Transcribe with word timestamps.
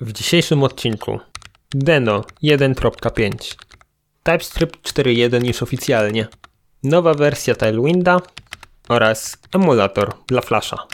W 0.00 0.12
dzisiejszym 0.12 0.62
odcinku 0.62 1.20
Deno 1.70 2.24
1.5 2.42 3.56
TypeScript 4.22 4.92
4.1 4.92 5.46
już 5.46 5.62
oficjalnie 5.62 6.26
nowa 6.82 7.14
wersja 7.14 7.54
Tailwinda 7.54 8.20
oraz 8.88 9.38
emulator 9.54 10.12
dla 10.26 10.40
Flasha. 10.40 10.86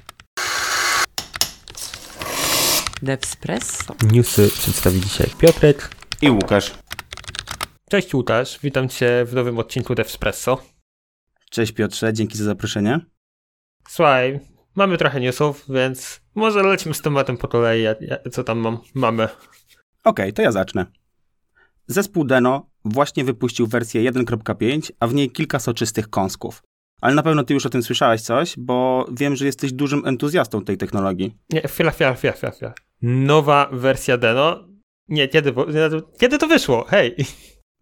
Devspresso. 3.03 3.95
Newsy 4.13 4.51
przedstawi 4.51 5.01
dzisiaj 5.01 5.31
Piotrek. 5.39 5.91
I 6.23 6.31
Łukasz. 6.31 6.73
Cześć 7.91 8.15
Łukasz, 8.15 8.59
witam 8.63 8.89
Cię 8.89 9.25
w 9.25 9.35
nowym 9.35 9.59
odcinku 9.59 9.95
Devspresso. 9.95 10.63
Cześć 11.51 11.73
Piotrze, 11.73 12.13
dzięki 12.13 12.39
za 12.39 12.45
zaproszenie. 12.45 13.01
Słuchaj, 13.89 14.41
mamy 14.75 14.99
trochę 14.99 15.21
newsów, 15.21 15.65
więc 15.69 16.21
może 16.35 16.63
lecimy 16.63 16.95
z 16.95 17.03
tematem 17.03 17.37
po 17.37 17.49
kolei, 17.49 17.85
co 18.33 18.45
tam 18.45 18.59
mam, 18.59 18.79
mamy. 18.95 19.29
Okej, 20.05 20.33
to 20.33 20.43
ja 20.43 20.53
zacznę. 20.53 20.87
Zespół 21.87 22.25
Deno 22.25 22.67
właśnie 22.85 23.25
wypuścił 23.25 23.67
wersję 23.67 24.13
1.5, 24.13 24.91
a 25.01 25.07
w 25.07 25.15
niej 25.15 25.31
kilka 25.31 25.59
soczystych 25.59 26.11
kąsków. 26.11 26.63
Ale 27.01 27.15
na 27.15 27.23
pewno 27.23 27.45
ty 27.45 27.55
już 27.55 27.67
o 27.67 27.71
tym 27.71 27.83
słyszałeś 27.83 28.23
coś, 28.23 28.55
bo 28.59 29.07
wiem, 29.13 29.37
że 29.37 29.47
jesteś 29.47 29.73
dużym 29.73 30.07
entuzjastą 30.07 30.65
tej 30.65 30.77
technologii. 30.77 31.37
Nie, 31.51 31.61
chwila, 31.61 31.91
chwila, 31.91 32.15
chwila, 32.15 32.33
chwila, 32.33 32.53
chwila. 32.53 32.75
Nowa 33.03 33.69
wersja 33.73 34.17
Deno? 34.19 34.69
Nie, 35.09 35.29
kiedy, 35.29 35.55
kiedy 36.19 36.39
to 36.39 36.47
wyszło? 36.47 36.85
Hej! 36.89 37.17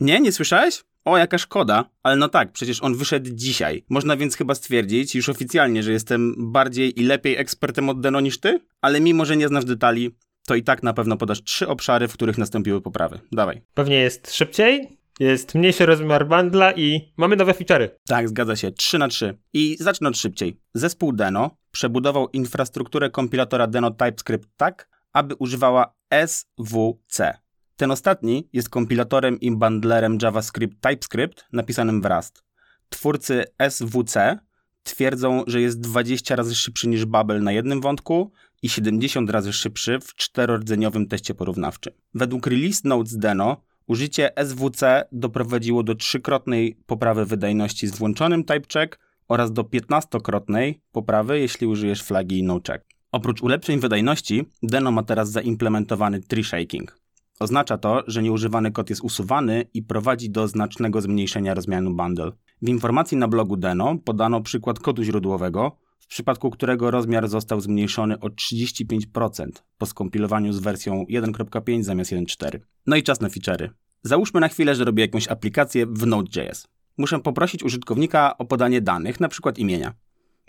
Nie, 0.01 0.21
nie 0.21 0.33
słyszałeś? 0.33 0.85
O, 1.05 1.19
jaka 1.19 1.39
szkoda. 1.39 1.91
Ale 2.03 2.17
no 2.17 2.29
tak, 2.29 2.53
przecież 2.53 2.83
on 2.83 2.95
wyszedł 2.95 3.31
dzisiaj. 3.33 3.85
Można 3.89 4.17
więc 4.17 4.37
chyba 4.37 4.55
stwierdzić 4.55 5.15
już 5.15 5.29
oficjalnie, 5.29 5.83
że 5.83 5.93
jestem 5.93 6.35
bardziej 6.53 7.01
i 7.01 7.05
lepiej 7.05 7.37
ekspertem 7.37 7.89
od 7.89 8.01
Deno 8.01 8.21
niż 8.21 8.41
ty? 8.41 8.61
Ale 8.81 9.01
mimo, 9.01 9.25
że 9.25 9.37
nie 9.37 9.49
znasz 9.49 9.65
detali, 9.65 10.11
to 10.47 10.55
i 10.55 10.63
tak 10.63 10.83
na 10.83 10.93
pewno 10.93 11.17
podasz 11.17 11.43
trzy 11.43 11.69
obszary, 11.69 12.09
w 12.09 12.13
których 12.13 12.39
nastąpiły 12.39 12.81
poprawy. 12.81 13.21
Dawaj. 13.33 13.63
Pewnie 13.75 13.97
jest 13.97 14.35
szybciej, 14.35 14.99
jest 15.21 15.55
mniejszy 15.55 15.87
rozmiar 15.87 16.29
bundla 16.29 16.73
i 16.73 17.13
mamy 17.17 17.37
nowe 17.37 17.53
feature'y. 17.53 17.89
Tak, 18.07 18.29
zgadza 18.29 18.57
się. 18.57 18.73
3 18.73 18.99
na 18.99 19.09
3. 19.09 19.39
I 19.53 19.77
zacznę 19.81 20.09
od 20.09 20.19
szybciej. 20.19 20.61
Zespół 20.75 21.13
Deno 21.13 21.51
przebudował 21.71 22.29
infrastrukturę 22.29 23.11
kompilatora 23.11 23.67
Deno 23.67 23.91
TypeScript 23.91 24.49
tak, 24.57 24.89
aby 25.13 25.35
używała 25.35 25.95
SWC. 26.27 27.39
Ten 27.81 27.91
ostatni 27.91 28.49
jest 28.53 28.69
kompilatorem 28.69 29.41
i 29.41 29.51
bundlerem 29.51 30.19
JavaScript 30.23 30.81
TypeScript 30.81 31.45
napisanym 31.53 32.03
w 32.03 32.07
Rust. 32.07 32.45
Twórcy 32.89 33.45
SWC 33.71 34.39
twierdzą, 34.83 35.45
że 35.47 35.61
jest 35.61 35.81
20 35.81 36.37
razy 36.37 36.55
szybszy 36.55 36.89
niż 36.89 37.05
Babel 37.05 37.43
na 37.43 37.53
jednym 37.53 37.81
wątku 37.81 38.33
i 38.63 38.69
70 38.69 39.31
razy 39.31 39.53
szybszy 39.53 39.99
w 40.01 40.15
czterordzeniowym 40.15 41.09
teście 41.09 41.35
porównawczym. 41.35 41.93
Według 42.15 42.47
release 42.47 42.85
notes 42.85 43.19
Deno 43.19 43.57
Użycie 43.87 44.31
SWC 44.45 45.05
doprowadziło 45.13 45.83
do 45.83 45.95
trzykrotnej 45.95 46.77
poprawy 46.87 47.27
wydajności 47.27 47.87
z 47.87 47.99
włączonym 47.99 48.45
typecheck 48.45 48.99
oraz 49.29 49.53
do 49.53 49.63
15-krotnej 49.63 50.75
poprawy, 50.93 51.41
jeśli 51.41 51.67
użyjesz 51.67 52.03
flagi 52.03 52.43
nocheck. 52.43 52.85
Oprócz 53.13 53.43
ulepszeń 53.43 53.81
wydajności, 53.81 54.45
Deno 54.63 54.91
ma 54.91 55.03
teraz 55.03 55.31
zaimplementowany 55.31 56.21
tree 56.21 56.45
shaking. 56.45 57.00
Oznacza 57.43 57.79
to, 57.79 58.03
że 58.07 58.23
nieużywany 58.23 58.73
kod 58.73 58.91
jest 58.91 59.03
usuwany 59.03 59.65
i 59.75 59.83
prowadzi 59.83 60.31
do 60.31 60.49
znacznego 60.49 61.01
zmniejszenia 61.01 61.55
rozmiaru 61.55 61.95
bundle. 61.95 62.33
W 62.63 62.69
informacji 62.69 63.17
na 63.17 63.29
blogu 63.29 63.57
Deno 63.57 63.97
podano 64.05 64.41
przykład 64.41 64.79
kodu 64.79 65.03
źródłowego, 65.03 65.77
w 66.01 66.07
przypadku 66.07 66.51
którego 66.51 66.91
rozmiar 66.91 67.29
został 67.29 67.61
zmniejszony 67.61 68.21
o 68.21 68.27
35% 68.27 69.49
po 69.79 69.87
skompilowaniu 69.87 70.53
z 70.53 70.59
wersją 70.59 71.05
1.5 71.11 71.83
zamiast 71.83 72.11
1.4. 72.11 72.59
No 72.87 72.97
i 72.97 73.03
czas 73.03 73.21
na 73.21 73.29
feature'y. 73.29 73.69
Załóżmy 74.03 74.41
na 74.41 74.49
chwilę, 74.49 74.75
że 74.75 74.85
robię 74.85 75.05
jakąś 75.05 75.29
aplikację 75.29 75.87
w 75.87 76.07
Node.js. 76.07 76.69
Muszę 76.99 77.19
poprosić 77.19 77.63
użytkownika 77.63 78.39
o 78.39 78.45
podanie 78.45 78.81
danych, 78.81 79.21
na 79.21 79.29
przykład 79.29 79.59
imienia. 79.59 79.95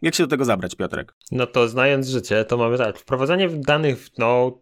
Jak 0.01 0.15
się 0.15 0.23
do 0.23 0.29
tego 0.29 0.45
zabrać, 0.45 0.75
Piotrek? 0.75 1.15
No 1.31 1.47
to 1.47 1.67
znając 1.67 2.07
życie, 2.07 2.45
to 2.45 2.57
mamy 2.57 2.77
tak. 2.77 2.99
Wprowadzanie 2.99 3.49
danych 3.49 3.99
w 3.99 4.17
Node 4.17 4.61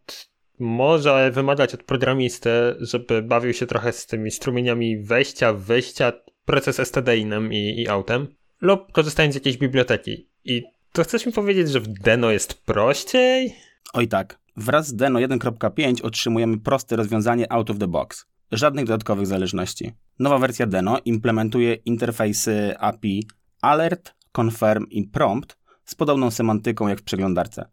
może 0.60 1.32
wymagać 1.32 1.74
od 1.74 1.84
programisty, 1.84 2.50
żeby 2.80 3.22
bawił 3.22 3.54
się 3.54 3.66
trochę 3.66 3.92
z 3.92 4.06
tymi 4.06 4.32
strumieniami 4.32 4.98
wejścia, 4.98 5.54
wyjścia, 5.54 6.14
proces 6.46 6.88
stdinem 6.88 7.54
i, 7.54 7.82
i 7.82 7.88
autem, 7.88 8.28
lub 8.62 8.92
korzystając 8.92 9.34
z 9.34 9.36
jakiejś 9.36 9.58
biblioteki. 9.58 10.30
I 10.46 10.64
to 10.92 11.04
chcesz 11.04 11.26
mi 11.26 11.32
powiedzieć, 11.32 11.70
że 11.70 11.80
w 11.80 11.88
Deno 11.88 12.32
jest 12.32 12.54
prościej? 12.66 13.56
Oj 13.94 14.08
tak, 14.08 14.40
wraz 14.58 14.88
z 14.88 14.96
Deno 14.96 15.20
1.5 15.20 16.06
otrzymujemy 16.06 16.58
proste 16.58 16.96
rozwiązanie 16.96 17.52
out 17.52 17.70
of 17.70 17.80
the 17.80 17.88
box. 17.88 18.26
Żadnych 18.52 18.86
dodatkowych 18.86 19.28
zależności. 19.28 19.92
Nowa 20.20 20.38
wersja 20.38 20.66
Deno 20.66 20.98
implementuje 21.06 21.74
interfejsy 21.74 22.78
API 22.80 23.28
Alert, 23.62 24.14
Confirm 24.38 24.86
i 24.90 25.04
Prompt 25.04 25.58
z 25.86 25.96
podobną 25.96 26.32
semantyką 26.32 26.88
jak 26.88 27.00
w 27.00 27.04
przeglądarce. 27.04 27.66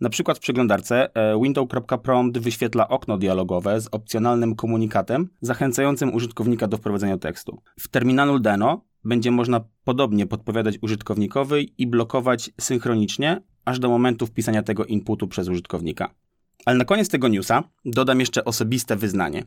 Na 0.00 0.08
przykład 0.08 0.38
w 0.38 0.40
przeglądarce 0.40 1.14
e, 1.14 1.40
window.prompt 1.42 2.38
wyświetla 2.38 2.88
okno 2.88 3.18
dialogowe 3.18 3.80
z 3.80 3.88
opcjonalnym 3.92 4.54
komunikatem 4.54 5.28
zachęcającym 5.40 6.14
użytkownika 6.14 6.66
do 6.66 6.76
wprowadzenia 6.76 7.18
tekstu. 7.18 7.62
W 7.80 7.88
terminalu 7.88 8.38
Deno 8.38 8.84
będzie 9.04 9.30
można 9.30 9.60
podobnie 9.84 10.26
podpowiadać 10.26 10.78
użytkownikowi 10.82 11.74
i 11.78 11.86
blokować 11.86 12.50
synchronicznie, 12.60 13.42
aż 13.64 13.78
do 13.78 13.88
momentu 13.88 14.26
wpisania 14.26 14.62
tego 14.62 14.84
inputu 14.84 15.28
przez 15.28 15.48
użytkownika. 15.48 16.14
Ale 16.64 16.78
na 16.78 16.84
koniec 16.84 17.08
tego 17.08 17.28
newsa 17.28 17.64
dodam 17.84 18.20
jeszcze 18.20 18.44
osobiste 18.44 18.96
wyznanie. 18.96 19.44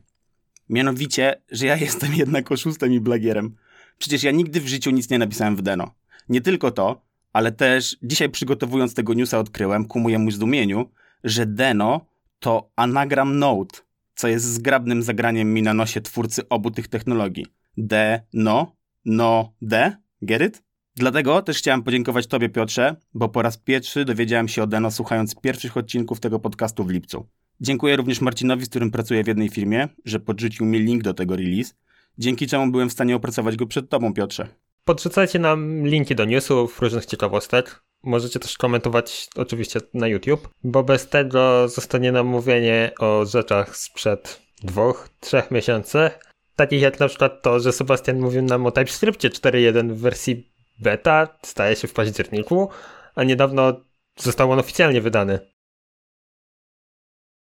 Mianowicie, 0.70 1.42
że 1.52 1.66
ja 1.66 1.78
jestem 1.88 2.14
jednak 2.14 2.52
oszustem 2.52 2.94
i 2.94 3.00
blagierem. 3.00 3.56
Przecież 3.98 4.24
ja 4.24 4.32
nigdy 4.32 4.62
w 4.62 4.68
życiu 4.68 4.92
nic 4.92 5.10
nie 5.10 5.20
napisałem 5.20 5.56
w 5.56 5.62
Deno. 5.62 5.92
Nie 6.30 6.42
tylko 6.42 6.72
to, 6.72 7.07
ale 7.38 7.52
też 7.52 7.98
dzisiaj 8.04 8.30
przygotowując 8.30 8.94
tego 8.94 9.14
newsa 9.14 9.40
odkryłem, 9.40 9.86
ku 9.86 10.00
mojemu 10.00 10.32
zdumieniu, 10.32 10.90
że 11.24 11.46
Deno 11.46 12.06
to 12.40 12.70
anagram 12.76 13.40
Node, 13.40 13.76
co 14.16 14.28
jest 14.28 14.46
zgrabnym 14.46 15.04
zagraniem 15.04 15.54
mi 15.54 15.62
na 15.62 15.74
nosie 15.74 16.02
twórcy 16.02 16.50
obu 16.50 16.72
tych 16.72 16.88
technologii. 16.88 17.46
D, 17.78 18.22
no, 18.34 18.76
no, 19.06 19.54
D, 19.62 19.98
get 20.22 20.42
it? 20.42 20.64
Dlatego 20.96 21.42
też 21.42 21.58
chciałem 21.58 21.84
podziękować 21.84 22.28
Tobie, 22.28 22.50
Piotrze, 22.50 22.96
bo 23.14 23.30
po 23.30 23.42
raz 23.42 23.58
pierwszy 23.58 24.06
dowiedziałem 24.06 24.48
się 24.48 24.64
o 24.64 24.68
Deno 24.68 24.92
słuchając 24.92 25.36
pierwszych 25.36 25.78
odcinków 25.78 26.20
tego 26.20 26.40
podcastu 26.40 26.84
w 26.84 26.90
lipcu. 26.90 27.28
Dziękuję 27.62 27.96
również 27.96 28.22
Marcinowi, 28.22 28.66
z 28.66 28.70
którym 28.70 28.92
pracuję 28.92 29.24
w 29.24 29.28
jednej 29.28 29.50
firmie, 29.50 29.88
że 30.06 30.20
podrzucił 30.20 30.66
mi 30.66 30.80
link 30.80 31.04
do 31.04 31.14
tego 31.14 31.36
release, 31.36 31.74
dzięki 32.18 32.48
czemu 32.48 32.72
byłem 32.72 32.90
w 32.90 32.94
stanie 32.94 33.16
opracować 33.16 33.56
go 33.56 33.68
przed 33.68 33.90
Tobą, 33.90 34.14
Piotrze. 34.14 34.48
Podrzucajcie 34.88 35.40
nam 35.40 35.88
linki 35.88 36.16
do 36.16 36.26
newsów, 36.26 36.82
różnych 36.82 37.06
ciekawostek. 37.06 37.84
Możecie 38.04 38.40
też 38.40 38.58
komentować 38.58 39.28
oczywiście 39.36 39.80
na 39.94 40.08
YouTube, 40.08 40.50
bo 40.64 40.84
bez 40.84 41.10
tego 41.10 41.68
zostanie 41.68 42.12
nam 42.12 42.28
mówienie 42.28 42.92
o 43.00 43.26
rzeczach 43.26 43.78
sprzed 43.78 44.42
dwóch, 44.64 45.10
trzech 45.20 45.52
miesięcy. 45.52 46.10
Takich 46.56 46.82
jak 46.82 47.00
na 47.00 47.08
przykład 47.08 47.42
to, 47.42 47.60
że 47.60 47.74
Sebastian 47.74 48.20
mówił 48.20 48.42
nam 48.42 48.66
o 48.66 48.72
TypeScriptie 48.72 49.30
4.1 49.30 49.94
w 49.94 49.98
wersji 49.98 50.52
beta, 50.80 51.38
staje 51.44 51.76
się 51.76 51.88
w 51.88 51.94
październiku, 51.94 52.70
a 53.16 53.24
niedawno 53.24 53.82
został 54.18 54.52
on 54.52 54.60
oficjalnie 54.60 55.02
wydany. 55.02 55.40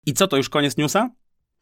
I 0.06 0.14
co, 0.14 0.28
to 0.28 0.36
już 0.36 0.48
koniec 0.48 0.76
newsa? 0.76 1.10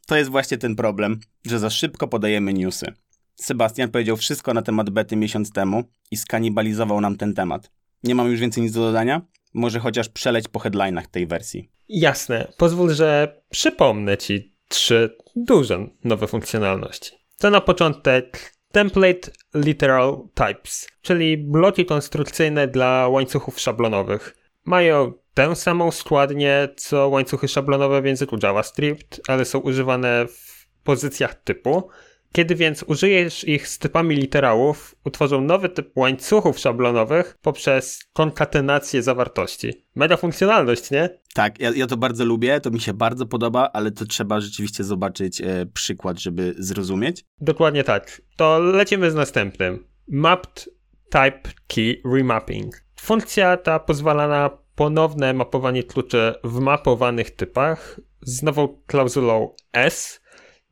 To 0.06 0.16
jest 0.16 0.30
właśnie 0.30 0.58
ten 0.58 0.76
problem, 0.76 1.20
że 1.46 1.58
za 1.58 1.70
szybko 1.70 2.08
podajemy 2.08 2.52
newsy. 2.52 2.86
Sebastian 3.34 3.90
powiedział 3.90 4.16
wszystko 4.16 4.54
na 4.54 4.62
temat 4.62 4.90
bety 4.90 5.16
miesiąc 5.16 5.52
temu 5.52 5.84
i 6.10 6.16
skanibalizował 6.16 7.00
nam 7.00 7.16
ten 7.16 7.34
temat. 7.34 7.70
Nie 8.02 8.14
mam 8.14 8.30
już 8.30 8.40
więcej 8.40 8.62
nic 8.62 8.72
do 8.72 8.80
dodania? 8.80 9.22
Może 9.54 9.80
chociaż 9.80 10.08
przeleć 10.08 10.48
po 10.48 10.58
headlinach 10.58 11.06
tej 11.06 11.26
wersji. 11.26 11.70
Jasne, 11.88 12.52
pozwól, 12.58 12.94
że 12.94 13.40
przypomnę 13.50 14.18
Ci 14.18 14.54
trzy 14.68 15.16
duże 15.36 15.86
nowe 16.04 16.26
funkcjonalności. 16.26 17.10
To 17.38 17.50
na 17.50 17.60
początek 17.60 18.54
Template 18.72 19.30
Literal 19.54 20.28
Types, 20.34 20.88
czyli 21.02 21.38
bloki 21.38 21.84
konstrukcyjne 21.84 22.68
dla 22.68 23.08
łańcuchów 23.08 23.60
szablonowych. 23.60 24.36
Mają 24.64 25.12
tę 25.34 25.56
samą 25.56 25.90
składnię 25.90 26.68
co 26.76 27.08
łańcuchy 27.08 27.48
szablonowe 27.48 28.02
w 28.02 28.04
języku 28.04 28.36
JavaScript, 28.42 29.20
ale 29.28 29.44
są 29.44 29.58
używane 29.58 30.26
w 30.28 30.66
pozycjach 30.84 31.34
typu. 31.34 31.88
Kiedy 32.36 32.54
więc 32.54 32.82
użyjesz 32.82 33.44
ich 33.44 33.68
z 33.68 33.78
typami 33.78 34.16
literałów, 34.16 34.94
utworzą 35.04 35.40
nowy 35.40 35.68
typ 35.68 35.96
łańcuchów 35.96 36.58
szablonowych 36.58 37.38
poprzez 37.42 38.00
konkatenację 38.12 39.02
zawartości. 39.02 39.86
Mega 39.94 40.16
funkcjonalność, 40.16 40.90
nie? 40.90 41.18
Tak, 41.34 41.60
ja, 41.60 41.70
ja 41.70 41.86
to 41.86 41.96
bardzo 41.96 42.24
lubię, 42.24 42.60
to 42.60 42.70
mi 42.70 42.80
się 42.80 42.94
bardzo 42.94 43.26
podoba, 43.26 43.70
ale 43.72 43.90
to 43.90 44.04
trzeba 44.04 44.40
rzeczywiście 44.40 44.84
zobaczyć 44.84 45.40
e, 45.40 45.66
przykład, 45.74 46.20
żeby 46.20 46.54
zrozumieć. 46.58 47.24
Dokładnie 47.40 47.84
tak. 47.84 48.22
To 48.36 48.58
lecimy 48.58 49.10
z 49.10 49.14
następnym. 49.14 49.86
Mapped 50.08 50.68
Type 51.10 51.40
Key 51.66 52.02
Remapping. 52.14 52.84
Funkcja 53.00 53.56
ta 53.56 53.78
pozwala 53.78 54.28
na 54.28 54.50
ponowne 54.74 55.34
mapowanie 55.34 55.82
kluczy 55.82 56.34
w 56.44 56.58
mapowanych 56.60 57.30
typach 57.30 58.00
z 58.22 58.42
nową 58.42 58.82
klauzulą 58.86 59.54
S, 59.72 60.20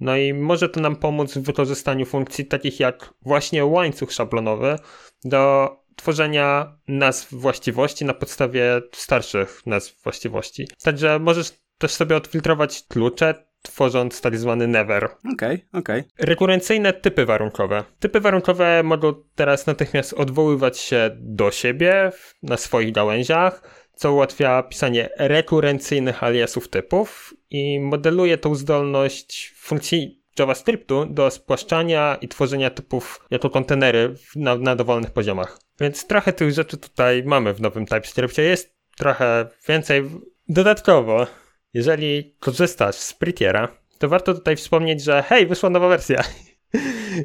no 0.03 0.17
i 0.17 0.35
może 0.35 0.69
to 0.69 0.81
nam 0.81 0.97
pomóc 0.97 1.35
w 1.35 1.43
wykorzystaniu 1.43 2.07
funkcji 2.07 2.47
takich 2.47 2.81
jak 2.81 3.15
właśnie 3.23 3.65
łańcuch 3.65 4.13
szablonowy 4.13 4.79
do 5.25 5.71
tworzenia 5.97 6.79
nazw 6.89 7.35
właściwości 7.35 8.05
na 8.05 8.15
podstawie 8.15 8.83
starszych 8.93 9.63
nazw 9.67 10.03
właściwości. 10.03 10.69
Także 10.83 11.19
możesz 11.19 11.53
też 11.79 11.93
sobie 11.93 12.17
odfiltrować 12.17 12.85
klucze, 12.89 13.35
tworząc 13.63 14.21
tak 14.21 14.39
zwany 14.39 14.69
never. 14.69 15.05
Okej, 15.05 15.33
okay, 15.33 15.81
okej. 15.81 16.01
Okay. 16.01 16.27
Rekurencyjne 16.27 16.93
typy 16.93 17.27
warunkowe. 17.27 17.85
Typy 18.01 18.21
warunkowe 18.21 18.83
mogą 18.83 19.15
teraz 19.35 19.67
natychmiast 19.67 20.13
odwoływać 20.13 20.79
się 20.79 21.11
do 21.21 21.51
siebie 21.51 22.13
na 22.43 22.57
swoich 22.57 22.93
gałęziach, 22.93 23.63
co 23.95 24.13
ułatwia 24.13 24.63
pisanie 24.63 25.09
rekurencyjnych 25.19 26.23
aliasów 26.25 26.69
typów 26.69 27.35
i 27.53 27.81
modeluje 27.81 28.39
tą 28.39 28.55
zdolność 28.55 29.55
funkcji 29.57 30.23
JavaScriptu 30.39 31.07
do 31.07 31.31
spłaszczania 31.31 32.19
i 32.21 32.29
tworzenia 32.29 32.71
typów 32.71 33.27
jako 33.31 33.51
kontenery 33.51 34.15
na, 34.37 34.57
na 34.57 34.77
dowolnych 34.77 35.11
poziomach. 35.11 35.59
Więc 35.81 36.07
trochę 36.07 36.33
tych 36.33 36.53
rzeczy 36.53 36.77
tutaj 36.77 37.23
mamy 37.25 37.55
w 37.55 37.61
nowym 37.61 37.87
TypeScriptie. 37.87 38.43
Jest 38.43 38.77
trochę 38.97 39.49
więcej. 39.69 40.11
Dodatkowo, 40.49 41.27
jeżeli 41.75 42.37
korzystasz 42.41 42.97
z 42.97 43.15
Prettiera, 43.15 43.69
to 43.99 44.09
warto 44.09 44.35
tutaj 44.35 44.57
wspomnieć, 44.57 45.03
że 45.03 45.23
hej, 45.23 45.47
wyszła 45.47 45.71
nowa 45.71 45.89
wersja. 45.89 46.25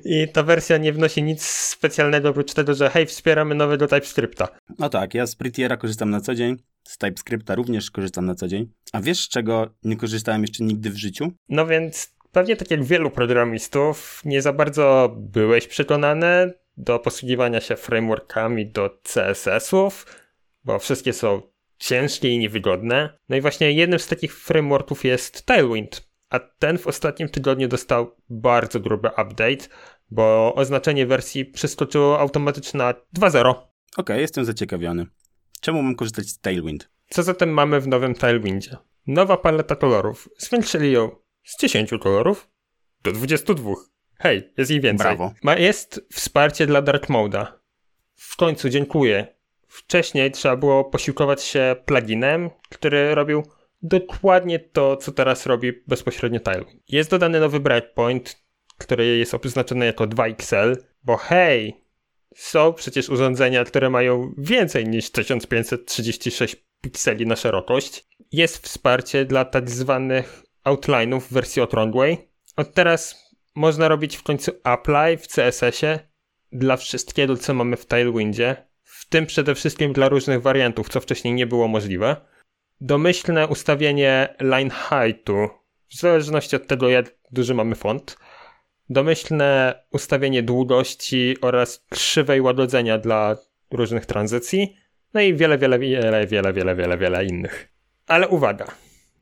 I 0.05 0.27
ta 0.33 0.43
wersja 0.43 0.77
nie 0.77 0.93
wnosi 0.93 1.23
nic 1.23 1.43
specjalnego 1.45 2.29
oprócz 2.29 2.53
tego, 2.53 2.73
że 2.73 2.89
hej, 2.89 3.05
wspieramy 3.05 3.55
nowego 3.55 3.87
TypeScripta. 3.87 4.47
No 4.79 4.89
tak, 4.89 5.13
ja 5.13 5.27
z 5.27 5.35
Prettiera 5.35 5.77
korzystam 5.77 6.09
na 6.09 6.21
co 6.21 6.35
dzień, 6.35 6.57
z 6.83 6.97
TypeScripta 6.97 7.55
również 7.55 7.91
korzystam 7.91 8.25
na 8.25 8.35
co 8.35 8.47
dzień. 8.47 8.71
A 8.93 9.01
wiesz, 9.01 9.19
z 9.19 9.29
czego 9.29 9.69
nie 9.83 9.97
korzystałem 9.97 10.41
jeszcze 10.41 10.63
nigdy 10.63 10.89
w 10.89 10.97
życiu? 10.97 11.31
No 11.49 11.67
więc 11.67 12.17
pewnie 12.31 12.55
tak 12.55 12.71
jak 12.71 12.83
wielu 12.83 13.11
programistów, 13.11 14.21
nie 14.25 14.41
za 14.41 14.53
bardzo 14.53 15.15
byłeś 15.17 15.67
przekonany 15.67 16.53
do 16.77 16.99
posługiwania 16.99 17.61
się 17.61 17.75
frameworkami 17.75 18.71
do 18.71 18.89
CSS-ów, 19.03 20.05
bo 20.63 20.79
wszystkie 20.79 21.13
są 21.13 21.41
ciężkie 21.77 22.29
i 22.29 22.39
niewygodne. 22.39 23.17
No 23.29 23.35
i 23.35 23.41
właśnie 23.41 23.71
jednym 23.71 23.99
z 23.99 24.07
takich 24.07 24.39
frameworków 24.39 25.05
jest 25.05 25.45
Tailwind, 25.45 26.06
a 26.29 26.39
ten 26.39 26.77
w 26.77 26.87
ostatnim 26.87 27.29
tygodniu 27.29 27.67
dostał 27.67 28.15
bardzo 28.29 28.79
gruby 28.79 29.07
update, 29.07 29.67
bo 30.11 30.55
oznaczenie 30.55 31.05
wersji 31.05 31.45
przeskoczyło 31.45 32.19
automatycznie 32.19 32.77
na 32.77 32.93
2.0. 32.93 33.49
Okej, 33.49 33.65
okay, 33.97 34.21
jestem 34.21 34.45
zaciekawiony. 34.45 35.05
Czemu 35.61 35.83
mam 35.83 35.95
korzystać 35.95 36.29
z 36.29 36.39
Tailwind? 36.39 36.89
Co 37.09 37.23
zatem 37.23 37.49
mamy 37.49 37.81
w 37.81 37.87
nowym 37.87 38.15
Tailwindzie? 38.15 38.77
Nowa 39.07 39.37
paleta 39.37 39.75
kolorów. 39.75 40.29
Zwiększyli 40.37 40.91
ją 40.91 41.11
z 41.43 41.59
10 41.61 41.91
kolorów 42.01 42.49
do 43.03 43.11
22. 43.11 43.71
Hej, 44.19 44.53
jest 44.57 44.71
ich 44.71 44.81
więcej. 44.81 45.05
Brawo. 45.05 45.33
Ma, 45.43 45.55
jest 45.55 46.01
wsparcie 46.13 46.67
dla 46.67 46.81
Dark 46.81 47.09
Moda. 47.09 47.59
W 48.15 48.35
końcu 48.35 48.69
dziękuję. 48.69 49.27
Wcześniej 49.67 50.31
trzeba 50.31 50.55
było 50.55 50.85
posiłkować 50.85 51.43
się 51.43 51.75
pluginem, 51.85 52.49
który 52.69 53.15
robił 53.15 53.43
dokładnie 53.87 54.59
to, 54.59 54.97
co 54.97 55.11
teraz 55.11 55.45
robi 55.45 55.73
bezpośrednio 55.87 56.39
Tailwind. 56.39 56.81
Jest 56.89 57.09
dodany 57.09 57.39
nowy 57.39 57.59
breakpoint, 57.59 58.41
który 58.77 59.17
jest 59.17 59.33
oznaczony 59.33 59.85
jako 59.85 60.03
2XL, 60.03 60.75
bo 61.03 61.17
hej, 61.17 61.83
są 62.35 62.73
przecież 62.73 63.09
urządzenia, 63.09 63.63
które 63.63 63.89
mają 63.89 64.33
więcej 64.37 64.87
niż 64.87 65.09
1536 65.09 66.55
pikseli 66.81 67.25
na 67.25 67.35
szerokość. 67.35 68.07
Jest 68.31 68.57
wsparcie 68.57 69.25
dla 69.25 69.45
tak 69.45 69.69
zwanych 69.69 70.43
outline'ów 70.65 71.19
w 71.19 71.33
wersji 71.33 71.61
okrągłej. 71.61 72.29
Od 72.55 72.73
teraz 72.73 73.27
można 73.55 73.87
robić 73.87 74.17
w 74.17 74.23
końcu 74.23 74.51
apply 74.63 75.17
w 75.17 75.27
CSS-ie 75.27 75.99
dla 76.51 76.77
wszystkiego, 76.77 77.37
co 77.37 77.53
mamy 77.53 77.77
w 77.77 77.85
Tailwindzie, 77.85 78.55
w 78.83 79.09
tym 79.09 79.25
przede 79.25 79.55
wszystkim 79.55 79.93
dla 79.93 80.09
różnych 80.09 80.41
wariantów, 80.41 80.89
co 80.89 80.99
wcześniej 80.99 81.33
nie 81.33 81.47
było 81.47 81.67
możliwe. 81.67 82.15
Domyślne 82.81 83.47
ustawienie 83.47 84.35
line 84.39 84.69
heightu, 84.69 85.49
w 85.89 85.95
zależności 85.95 86.55
od 86.55 86.67
tego, 86.67 86.89
jak 86.89 87.15
duży 87.31 87.53
mamy 87.53 87.75
font, 87.75 88.17
domyślne 88.89 89.83
ustawienie 89.91 90.43
długości 90.43 91.35
oraz 91.41 91.85
krzywej 91.89 92.41
łagodzenia 92.41 92.97
dla 92.97 93.37
różnych 93.71 94.05
tranzycji, 94.05 94.77
no 95.13 95.21
i 95.21 95.33
wiele, 95.33 95.57
wiele, 95.57 95.79
wiele, 95.79 96.27
wiele, 96.27 96.53
wiele, 96.53 96.75
wiele, 96.75 96.97
wiele 96.97 97.25
innych. 97.25 97.69
Ale 98.07 98.27
uwaga, 98.27 98.65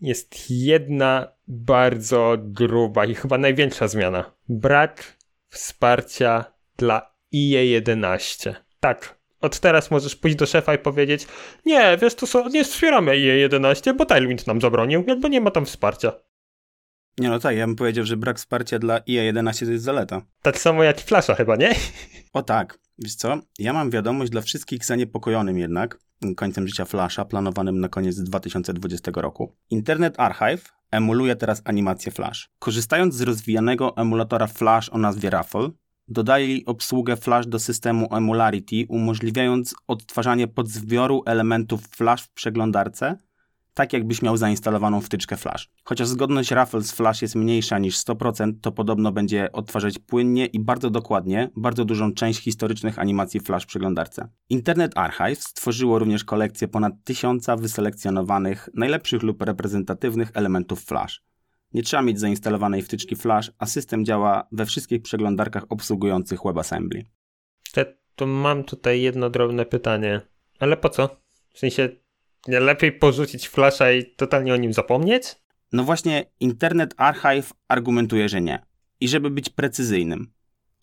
jest 0.01 0.51
jedna 0.51 1.27
bardzo 1.47 2.35
gruba 2.39 3.05
i 3.05 3.15
chyba 3.15 3.37
największa 3.37 3.87
zmiana. 3.87 4.31
Brak 4.49 5.17
wsparcia 5.49 6.45
dla 6.77 7.15
IE11. 7.33 8.53
Tak, 8.79 9.19
od 9.45 9.59
teraz 9.59 9.91
możesz 9.91 10.15
pójść 10.15 10.37
do 10.37 10.45
szefa 10.45 10.73
i 10.73 10.77
powiedzieć 10.77 11.27
nie, 11.65 11.97
wiesz, 12.01 12.15
to 12.15 12.27
są, 12.27 12.49
nie 12.49 12.63
wspieramy 12.63 13.11
IE11, 13.11 13.95
bo 13.95 14.05
Tailwind 14.05 14.47
nam 14.47 14.61
zabronił, 14.61 15.03
jakby 15.07 15.29
nie 15.29 15.41
ma 15.41 15.51
tam 15.51 15.65
wsparcia. 15.65 16.11
Nie 17.17 17.29
no 17.29 17.39
tak, 17.39 17.57
ja 17.57 17.67
bym 17.67 17.75
powiedział, 17.75 18.05
że 18.05 18.17
brak 18.17 18.37
wsparcia 18.37 18.79
dla 18.79 18.99
IE11 18.99 19.65
to 19.65 19.71
jest 19.71 19.83
zaleta. 19.83 20.21
Tak 20.41 20.59
samo 20.59 20.83
jak 20.83 21.01
Flasha 21.01 21.35
chyba, 21.35 21.55
nie? 21.55 21.75
O 22.33 22.43
tak, 22.43 22.79
wiesz 22.97 23.15
co, 23.15 23.37
ja 23.59 23.73
mam 23.73 23.89
wiadomość 23.89 24.31
dla 24.31 24.41
wszystkich 24.41 24.85
zaniepokojonym 24.85 25.57
jednak 25.57 25.97
końcem 26.35 26.67
życia 26.67 26.85
Flasha, 26.85 27.25
planowanym 27.25 27.79
na 27.79 27.89
koniec 27.89 28.19
2020 28.19 29.11
roku. 29.15 29.55
Internet 29.69 30.19
Archive 30.19 30.73
emuluje 30.91 31.35
teraz 31.35 31.61
animację 31.65 32.11
Flash. 32.11 32.49
Korzystając 32.59 33.15
z 33.15 33.21
rozwijanego 33.21 33.97
emulatora 33.97 34.47
Flash 34.47 34.89
o 34.89 34.97
nazwie 34.97 35.29
Raffle, 35.29 35.69
dodali 36.07 36.65
obsługę 36.65 37.17
Flash 37.17 37.47
do 37.47 37.59
systemu 37.59 38.15
Emularity, 38.15 38.85
umożliwiając 38.89 39.75
odtwarzanie 39.87 40.47
podzbioru 40.47 41.23
elementów 41.25 41.87
Flash 41.87 42.23
w 42.23 42.33
przeglądarce 42.33 43.17
tak 43.75 43.93
jakbyś 43.93 44.21
miał 44.21 44.37
zainstalowaną 44.37 45.01
wtyczkę 45.01 45.37
Flash. 45.37 45.69
Chociaż 45.83 46.07
zgodność 46.07 46.51
Raffles 46.51 46.91
Flash 46.91 47.21
jest 47.21 47.35
mniejsza 47.35 47.79
niż 47.79 47.97
100%, 47.97 48.53
to 48.61 48.71
podobno 48.71 49.11
będzie 49.11 49.51
odtwarzać 49.51 49.99
płynnie 49.99 50.45
i 50.45 50.59
bardzo 50.59 50.89
dokładnie 50.89 51.49
bardzo 51.55 51.85
dużą 51.85 52.13
część 52.13 52.39
historycznych 52.39 52.99
animacji 52.99 53.39
Flash 53.39 53.63
w 53.63 53.67
przeglądarce. 53.67 54.27
Internet 54.49 54.97
Archive 54.97 55.43
stworzyło 55.43 55.99
również 55.99 56.23
kolekcję 56.23 56.67
ponad 56.67 56.93
tysiąca 57.03 57.55
wyselekcjonowanych, 57.55 58.69
najlepszych 58.73 59.23
lub 59.23 59.41
reprezentatywnych 59.41 60.31
elementów 60.33 60.83
Flash. 60.83 61.23
Nie 61.75 61.83
trzeba 61.83 62.03
mieć 62.03 62.19
zainstalowanej 62.19 62.81
wtyczki 62.81 63.15
Flash, 63.15 63.51
a 63.59 63.65
system 63.65 64.05
działa 64.05 64.47
we 64.51 64.65
wszystkich 64.65 65.01
przeglądarkach 65.01 65.63
obsługujących 65.69 66.39
WebAssembly. 66.45 67.03
To 68.15 68.25
mam 68.25 68.63
tutaj 68.63 69.01
jedno 69.01 69.29
drobne 69.29 69.65
pytanie. 69.65 70.21
Ale 70.59 70.77
po 70.77 70.89
co? 70.89 71.21
W 71.53 71.59
sensie, 71.59 71.89
nie 72.47 72.59
lepiej 72.59 72.91
porzucić 72.91 73.47
flasha 73.47 73.91
i 73.91 74.15
totalnie 74.15 74.53
o 74.53 74.57
nim 74.57 74.73
zapomnieć? 74.73 75.35
No 75.71 75.83
właśnie, 75.83 76.25
Internet 76.39 76.93
Archive 76.97 77.53
argumentuje, 77.67 78.29
że 78.29 78.41
nie. 78.41 78.65
I 78.99 79.07
żeby 79.07 79.29
być 79.29 79.49
precyzyjnym, 79.49 80.33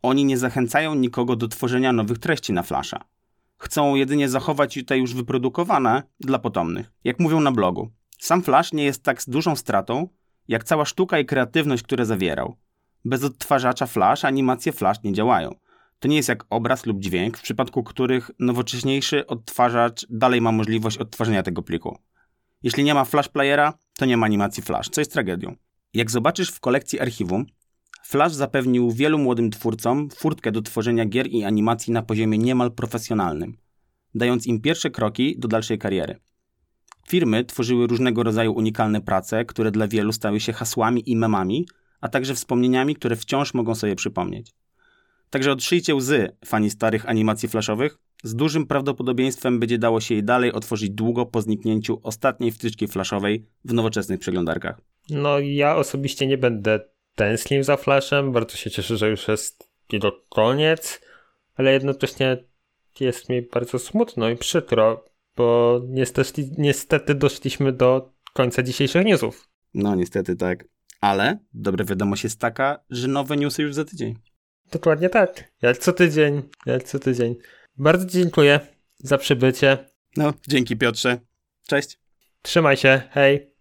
oni 0.03 0.25
nie 0.25 0.39
zachęcają 0.39 0.95
nikogo 0.95 1.37
do 1.37 1.49
tworzenia 1.49 1.93
nowych 1.93 2.19
treści 2.19 2.53
na 2.53 2.63
flasha. 2.63 3.05
Chcą 3.57 3.95
jedynie 3.95 4.29
zachować 4.29 4.79
te 4.87 4.99
już 4.99 5.15
wyprodukowane 5.15 6.03
dla 6.21 6.39
potomnych. 6.39 6.93
Jak 7.05 7.21
mówią 7.21 7.41
na 7.41 7.53
blogu, 7.53 7.91
sam 8.19 8.43
flash 8.43 8.73
nie 8.73 8.85
jest 8.85 9.03
tak 9.03 9.21
dużą 9.27 9.57
stratą, 9.57 10.09
jak 10.49 10.65
cała 10.65 10.85
sztuka 10.85 11.19
i 11.19 11.27
kreatywność, 11.27 11.83
które 11.83 12.07
zawierał. 12.07 12.57
Bez 13.05 13.25
odtwarzacza 13.25 13.87
flash 13.87 14.25
animacje 14.25 14.73
flash 14.73 15.03
nie 15.05 15.13
działają. 15.13 15.55
To 15.99 16.09
nie 16.09 16.17
jest 16.17 16.29
jak 16.29 16.45
obraz 16.51 16.87
lub 16.87 17.01
dźwięk, 17.01 17.39
w 17.39 17.43
przypadku 17.43 17.83
których 17.83 18.31
nowocześniejszy 18.39 19.27
odtwarzacz 19.27 20.07
dalej 20.11 20.41
ma 20.41 20.53
możliwość 20.53 20.99
odtwarzania 20.99 21.43
tego 21.43 21.63
pliku. 21.63 21.99
Jeśli 22.63 22.85
nie 22.85 22.95
ma 22.95 23.05
flash 23.05 23.29
playera, 23.29 23.75
to 23.99 24.05
nie 24.05 24.17
ma 24.17 24.27
animacji 24.27 24.63
flash, 24.63 24.89
co 24.89 25.01
jest 25.01 25.13
tragedią. 25.13 25.57
Jak 25.95 26.11
zobaczysz 26.11 26.51
w 26.51 26.61
kolekcji 26.61 27.01
archiwum, 27.01 27.47
Flash 28.05 28.35
zapewnił 28.35 28.91
wielu 28.91 29.19
młodym 29.19 29.51
twórcom 29.51 30.09
furtkę 30.11 30.53
do 30.53 30.63
tworzenia 30.63 31.07
gier 31.07 31.27
i 31.27 31.45
animacji 31.45 31.93
na 31.93 32.03
poziomie 32.03 32.39
niemal 32.39 32.73
profesjonalnym, 32.73 33.57
dając 34.15 34.47
im 34.47 34.61
pierwsze 34.61 34.91
kroki 34.91 35.39
do 35.39 35.49
dalszej 35.49 35.79
kariery. 35.79 36.17
Firmy 37.13 37.45
tworzyły 37.45 37.87
różnego 37.87 38.23
rodzaju 38.23 38.53
unikalne 38.53 39.01
prace, 39.01 39.45
które 39.45 39.71
dla 39.71 39.89
wielu 39.89 40.13
stały 40.13 40.41
się 40.41 40.53
hasłami 40.53 41.11
i 41.11 41.17
memami, 41.17 41.67
a 42.01 42.09
także 42.09 42.35
wspomnieniami, 42.35 42.97
które 42.97 43.17
wciąż 43.17 43.55
mogą 43.55 43.75
sobie 43.75 43.97
przypomnieć. 43.97 44.53
Także 45.31 45.53
odszyjcie 45.53 45.95
łzy, 45.95 46.37
fani 46.45 46.71
starych 46.71 47.09
animacji 47.09 47.49
flashowych. 47.49 47.99
Z 48.23 48.35
dużym 48.35 48.67
prawdopodobieństwem 48.67 49.61
będzie 49.61 49.79
dało 49.79 50.01
się 50.01 50.15
je 50.15 50.23
dalej 50.23 50.53
otworzyć 50.53 50.91
długo 50.91 51.27
po 51.27 51.43
zniknięciu 51.43 52.01
ostatniej 52.03 52.53
wtyczki 52.53 52.89
flashowej 52.89 53.47
w 53.65 53.73
nowoczesnych 53.73 54.21
przeglądarkach. 54.21 54.81
No 55.11 55.39
ja 55.39 55.77
osobiście 55.77 56.27
nie 56.27 56.39
będę 56.39 56.81
tęsknił 57.15 57.63
za 57.63 57.77
flashem, 57.77 58.33
bardzo 58.33 58.57
się 58.57 58.71
cieszę, 58.71 58.97
że 58.97 59.11
już 59.11 59.29
jest 59.29 59.69
jego 59.93 60.13
koniec, 60.29 61.01
ale 61.57 61.73
jednocześnie 61.73 62.37
jest 63.01 63.29
mi 63.29 63.43
bardzo 63.43 63.79
smutno 63.79 64.31
i 64.31 64.37
przykro, 64.37 65.12
bo 65.37 65.81
niestety, 65.89 66.51
niestety 66.59 67.15
doszliśmy 67.15 67.73
do 67.73 68.13
końca 68.33 68.63
dzisiejszych 68.63 69.05
newsów. 69.05 69.49
No 69.75 69.95
niestety 69.95 70.37
tak. 70.37 70.65
Ale 71.01 71.39
dobra 71.55 71.85
wiadomość 71.85 72.25
jest 72.25 72.41
taka, 72.41 72.85
że 72.91 73.09
nowe 73.09 73.37
newsy 73.37 73.63
już 73.63 73.75
za 73.75 73.85
tydzień. 73.85 74.15
Dokładnie 74.73 75.09
tak. 75.09 75.53
Jak 75.63 75.79
co 75.79 75.93
tydzień, 75.93 76.43
jak 76.67 76.83
co 76.83 76.99
tydzień. 76.99 77.35
Bardzo 77.77 78.07
dziękuję 78.07 78.61
za 78.99 79.19
przybycie. 79.19 79.79
No, 80.17 80.33
dzięki 80.49 80.77
Piotrze. 80.77 81.19
Cześć. 81.67 81.99
Trzymaj 82.43 82.77
się, 82.77 83.03
hej. 83.11 83.52